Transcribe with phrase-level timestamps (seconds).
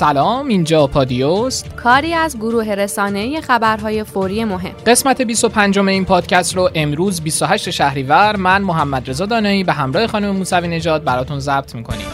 [0.00, 4.72] سلام اینجا پادیوست کاری از گروه رسانه‌ای خبرهای فوری مهم.
[4.86, 10.30] قسمت 25 این پادکست رو امروز 28 شهریور من محمد رضا دانایی به همراه خانم
[10.30, 12.06] موسوی نژاد براتون ضبط می‌کنیم.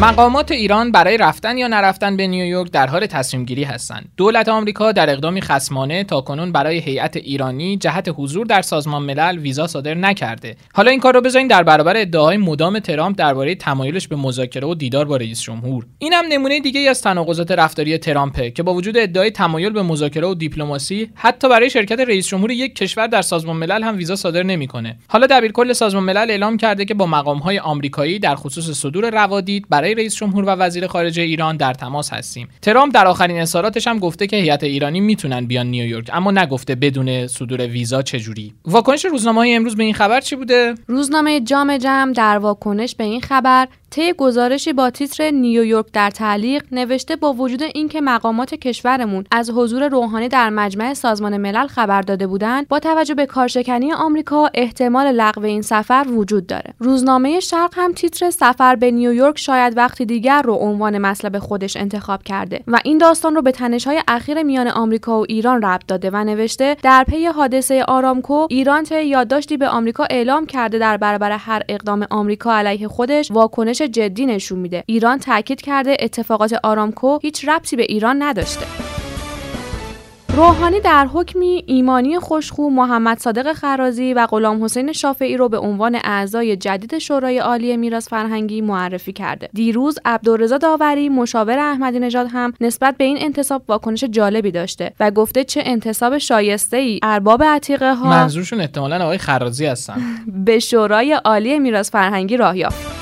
[0.00, 4.08] مقامات ایران برای رفتن یا نرفتن به نیویورک در حال تصمیم گیری هستند.
[4.16, 9.66] دولت آمریکا در اقدامی خصمانه کنون برای هیئت ایرانی جهت حضور در سازمان ملل ویزا
[9.66, 10.56] صادر نکرده.
[10.74, 14.74] حالا این کار رو بذارین در برابر ادعاهای مدام ترامپ درباره تمایلش به مذاکره و
[14.74, 15.86] دیدار با رئیس جمهور.
[15.98, 19.82] این هم نمونه دیگه ای از تناقضات رفتاری ترامپه که با وجود ادعای تمایل به
[19.82, 24.16] مذاکره و دیپلماسی حتی برای شرکت رئیس جمهور یک کشور در سازمان ملل هم ویزا
[24.16, 24.96] صادر نمی‌کنه.
[25.08, 29.89] حالا دبیرکل سازمان ملل اعلام کرده که با مقامهای آمریکایی در خصوص صدور روادید برای
[29.94, 32.48] رئیس جمهور و وزیر خارجه ایران در تماس هستیم.
[32.62, 37.26] ترامپ در آخرین اظهاراتش هم گفته که هیئت ایرانی می‌تونن بیان نیویورک اما نگفته بدون
[37.26, 38.54] صدور ویزا چجوری.
[38.64, 43.04] واکنش روزنامه های امروز به این خبر چی بوده؟ روزنامه جام جم در واکنش به
[43.04, 49.24] این خبر طی گزارشی با تیتر نیویورک در تعلیق نوشته با وجود اینکه مقامات کشورمون
[49.30, 54.50] از حضور روحانی در مجمع سازمان ملل خبر داده بودند با توجه به کارشکنی آمریکا
[54.54, 56.74] احتمال لغو این سفر وجود داره.
[56.78, 62.22] روزنامه شرق هم تیتر سفر به نیویورک شاید وقتی دیگر رو عنوان مطلب خودش انتخاب
[62.22, 66.24] کرده و این داستان رو به تنش‌های اخیر میان آمریکا و ایران ربط داده و
[66.24, 71.62] نوشته در پی حادثه آرامکو ایران طی یادداشتی به آمریکا اعلام کرده در برابر هر
[71.68, 77.76] اقدام آمریکا علیه خودش واکنش جدی نشون میده ایران تاکید کرده اتفاقات آرامکو هیچ ربطی
[77.76, 78.66] به ایران نداشته
[80.36, 85.98] روحانی در حکمی ایمانی خوشخو محمد صادق خرازی و غلام حسین شافعی رو به عنوان
[86.04, 89.48] اعضای جدید شورای عالی میراث فرهنگی معرفی کرده.
[89.52, 95.10] دیروز عبدالرضا داوری مشاور احمدی نژاد هم نسبت به این انتصاب واکنش جالبی داشته و
[95.10, 100.02] گفته چه انتصاب شایسته ای ارباب عتیقه ها منظورشون احتمالاً آقای خرازی هستن
[100.46, 102.99] به شورای عالی میراث فرهنگی راه یافت.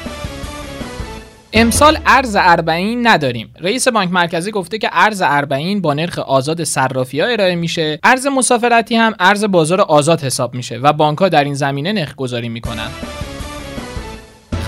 [1.52, 3.54] امسال ارز اربعین نداریم.
[3.60, 7.98] رئیس بانک مرکزی گفته که ارز اربعین با نرخ آزاد صرافی ها ارائه میشه.
[8.04, 12.14] ارز مسافرتی هم ارز بازار آزاد حساب میشه و بانک ها در این زمینه نرخ
[12.14, 12.88] گذاری می‌کنن.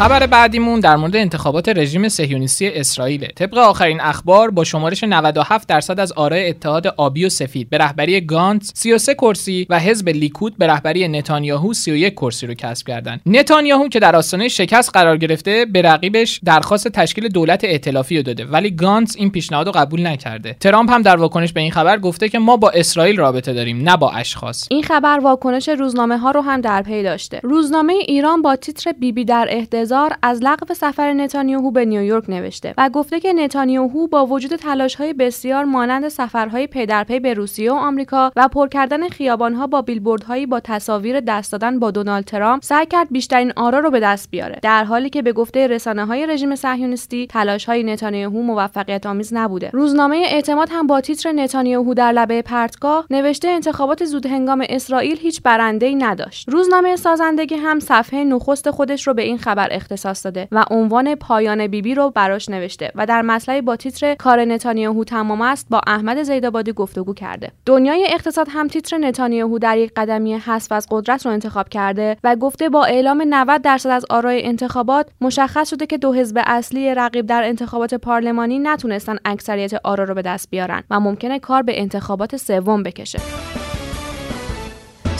[0.00, 6.00] خبر بعدیمون در مورد انتخابات رژیم صهیونیستی اسرائیل طبق آخرین اخبار با شمارش 97 درصد
[6.00, 10.66] از آرای اتحاد آبی و سفید به رهبری گانت 33 کرسی و حزب لیکود به
[10.66, 15.82] رهبری نتانیاهو 31 کرسی رو کسب کردند نتانیاهو که در آستانه شکست قرار گرفته به
[15.82, 18.44] رقیبش درخواست تشکیل دولت ائتلافی رو داده.
[18.44, 20.56] ولی گانت این پیشنهاد رو قبول نکرده.
[20.60, 23.96] ترامپ هم در واکنش به این خبر گفته که ما با اسرائیل رابطه داریم نه
[23.96, 24.66] با اشخاص.
[24.70, 27.40] این خبر واکنش روزنامه ها رو هم در پی داشته.
[27.42, 29.48] روزنامه ایران با تیتر بیبی در
[29.90, 34.60] احتضار از لغو سفر نتانیاهو به نیویورک نوشته و گفته که نتانیاهو با وجود
[34.98, 40.46] های بسیار مانند سفرهای پی به روسیه و آمریکا و پر کردن خیابانها با بیلبوردهایی
[40.46, 44.58] با تصاویر دست دادن با دونالد ترامپ سعی کرد بیشترین آرا رو به دست بیاره.
[44.62, 49.70] در حالی که به گفته رسانه های رژیم صهیونیستی تلاش های نتانیاهو موفقیت آمیز نبوده.
[49.72, 55.42] روزنامه اعتماد هم با تیتر نتانیاهو در لبه پرتگاه نوشته انتخابات زود هنگام اسرائیل هیچ
[55.42, 56.48] برنده ای نداشت.
[56.48, 61.66] روزنامه سازندگی هم صفحه نخست خودش رو به این خبر اختصاص داده و عنوان پایان
[61.66, 66.22] بیبی رو براش نوشته و در مطلبی با تیتر کار نتانیاهو تمام است با احمد
[66.22, 67.52] زیدآبادی گفتگو کرده.
[67.66, 72.36] دنیای اقتصاد هم تیتر نتانیاهو در یک قدمی حذف از قدرت رو انتخاب کرده و
[72.36, 77.26] گفته با اعلام 90 درصد از آرای انتخابات مشخص شده که دو حزب اصلی رقیب
[77.26, 82.36] در انتخابات پارلمانی نتونستن اکثریت آرا رو به دست بیارن و ممکنه کار به انتخابات
[82.36, 83.49] سوم بکشه.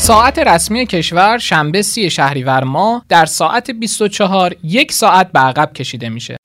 [0.00, 6.08] ساعت رسمی کشور شنبه سی شهریور ماه در ساعت 24 یک ساعت به عقب کشیده
[6.08, 6.36] میشه.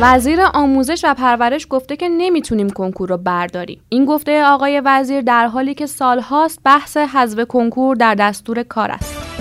[0.00, 3.80] وزیر آموزش و پرورش گفته که نمی‌تونیم کنکور رو برداریم.
[3.88, 9.39] این گفته آقای وزیر در حالی که سالهاست بحث حذف کنکور در دستور کار است.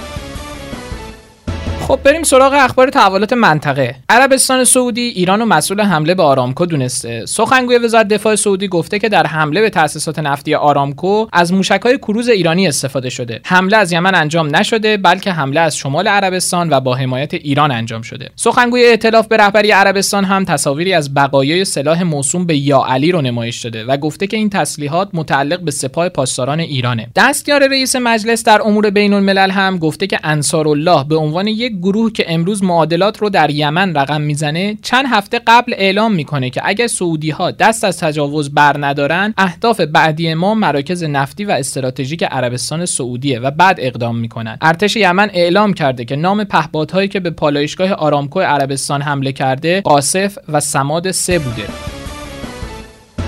[1.89, 3.95] خب بریم سراغ اخبار تحولات منطقه.
[4.09, 7.25] عربستان سعودی ایران و مسئول حمله به آرامکو دونسته.
[7.25, 12.29] سخنگوی وزارت دفاع سعودی گفته که در حمله به تأسیسات نفتی آرامکو از موشکهای کروز
[12.29, 13.41] ایرانی استفاده شده.
[13.43, 18.01] حمله از یمن انجام نشده بلکه حمله از شمال عربستان و با حمایت ایران انجام
[18.01, 18.29] شده.
[18.35, 23.21] سخنگوی ائتلاف به رهبری عربستان هم تصاویری از بقایای سلاح موسوم به یا علی رو
[23.21, 27.07] نمایش داده و گفته که این تسلیحات متعلق به سپاه پاسداران ایرانه.
[27.15, 32.11] دستیار رئیس مجلس در امور بین الملل هم گفته که انصارالله به عنوان یک گروه
[32.11, 36.87] که امروز معادلات رو در یمن رقم می‌زنه چند هفته قبل اعلام می‌کنه که اگر
[36.87, 42.85] سعودی ها دست از تجاوز بر ندارن اهداف بعدی ما مراکز نفتی و استراتژیک عربستان
[42.85, 44.57] سعودیه و بعد اقدام می‌کنن.
[44.61, 50.37] ارتش یمن اعلام کرده که نام پهپادهایی که به پالایشگاه آرامکو عربستان حمله کرده قاصف
[50.49, 51.88] و سماد سه بوده.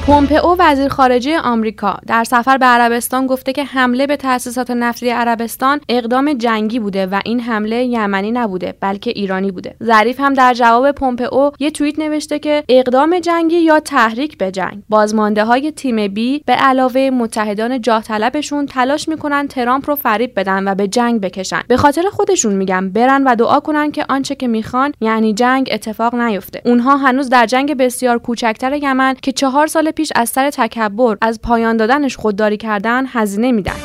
[0.05, 5.81] پومپئو وزیر خارجه آمریکا در سفر به عربستان گفته که حمله به تأسیسات نفتی عربستان
[5.89, 9.75] اقدام جنگی بوده و این حمله یمنی نبوده بلکه ایرانی بوده.
[9.83, 14.83] ظریف هم در جواب پومپئو یه توییت نوشته که اقدام جنگی یا تحریک به جنگ.
[14.89, 20.67] بازمانده های تیم بی به علاوه متحدان جاه طلبشون تلاش می‌کنن ترامپ رو فریب بدن
[20.67, 21.61] و به جنگ بکشن.
[21.67, 26.15] به خاطر خودشون میگم برن و دعا کنن که آنچه که می‌خوان یعنی جنگ اتفاق
[26.15, 26.61] نیفته.
[26.65, 31.39] اونها هنوز در جنگ بسیار کوچکتر یمن که چهار سال پیش از سر تکبر از
[31.41, 33.75] پایان دادنش خودداری کردن هزینه میدن.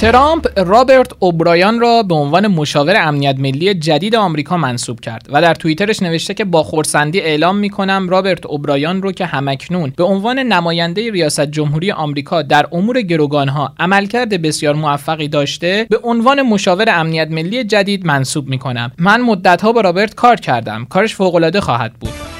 [0.00, 5.54] ترامپ رابرت اوبرایان را به عنوان مشاور امنیت ملی جدید آمریکا منصوب کرد و در
[5.54, 10.38] توییترش نوشته که با خورسندی اعلام می کنم رابرت اوبرایان رو که همکنون به عنوان
[10.38, 17.28] نماینده ریاست جمهوری آمریکا در امور گروگانها عملکرد بسیار موفقی داشته به عنوان مشاور امنیت
[17.30, 20.84] ملی جدید منصوب می کنم من مدتها با رابرت کار کردم.
[20.84, 22.39] کارش فوق خواهد بود.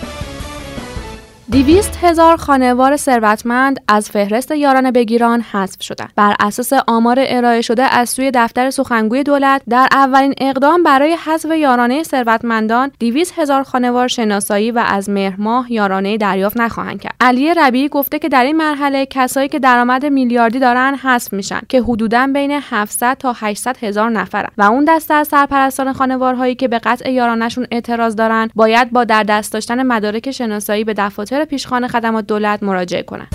[1.51, 6.13] دیویست هزار خانوار ثروتمند از فهرست یاران بگیران حذف شدند.
[6.17, 11.51] بر اساس آمار ارائه شده از سوی دفتر سخنگوی دولت در اولین اقدام برای حذف
[11.51, 17.15] یارانه ثروتمندان 200 هزار خانوار شناسایی و از مهر ماه یارانه دریافت نخواهند کرد.
[17.21, 21.83] علی ربیعی گفته که در این مرحله کسایی که درآمد میلیاردی دارن حذف میشن که
[21.83, 26.79] حدودا بین 700 تا 800 هزار نفرن و اون دسته از سرپرستان خانوارهایی که به
[26.79, 32.27] قطع یارانشون اعتراض دارن باید با در دست داشتن مدارک شناسایی به دفاتر پیشخانه خدمات
[32.27, 33.29] دولت مراجعه کنند.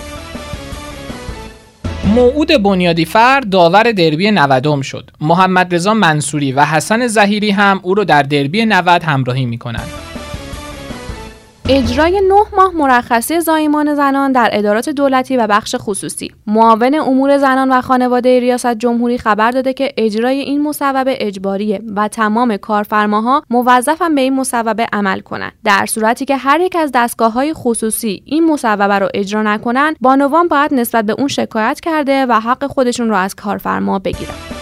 [2.15, 5.11] موعود بنیادی فر داور دربی 90 شد.
[5.21, 10.14] محمد رضا منصوری و حسن زهیری هم او رو در دربی 90 همراهی می کنند.
[11.69, 16.31] اجرای نه ماه مرخصی زایمان زنان در ادارات دولتی و بخش خصوصی.
[16.47, 22.07] معاون امور زنان و خانواده ریاست جمهوری خبر داده که اجرای این مصوبه اجباریه و
[22.07, 27.33] تمام کارفرماها موظفن به این مصوبه عمل کنند در صورتی که هر یک از دستگاه
[27.33, 32.39] های خصوصی این مصوبه رو اجرا نکنند بانوان باید نسبت به اون شکایت کرده و
[32.39, 34.54] حق خودشون رو از کارفرما بگیرن.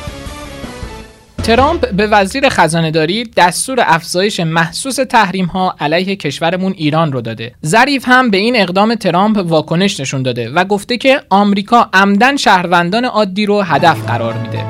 [1.43, 7.55] ترامپ به وزیر خزانه داری دستور افزایش محسوس تحریم ها علیه کشورمون ایران رو داده.
[7.65, 13.05] ظریف هم به این اقدام ترامپ واکنش نشون داده و گفته که آمریکا عمدا شهروندان
[13.05, 14.65] عادی رو هدف قرار میده.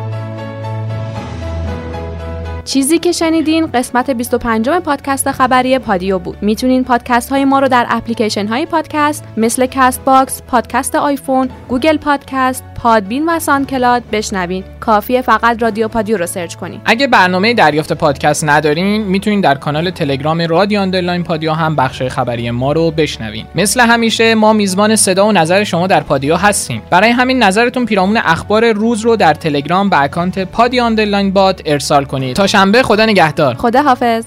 [2.65, 6.37] چیزی که شنیدین قسمت 25 پادکست خبری پادیو بود.
[6.41, 11.97] می‌تونین پادکست های ما رو در اپلیکیشن های پادکست مثل کاست باکس، پادکست آیفون، گوگل
[11.97, 17.93] پادکست، پادبین و ساندکلاد بشنوین کافیه فقط رادیو پادیو رو search کنین اگه برنامه دریافت
[17.93, 23.45] پادکست ندارین می‌تونین در کانال تلگرام رادیو underline پادیو هم بخش خبری ما رو بشنوین.
[23.55, 26.81] مثل همیشه ما میزبان صدا و نظر شما در پادیو هستیم.
[26.89, 32.05] برای همین نظرتون پیرامون اخبار روز رو در تلگرام به اکانت پادیو underline bot ارسال
[32.05, 32.35] کنید.
[32.35, 33.55] تا شنبه خدا نگهدار.
[33.55, 34.23] خدا حافظ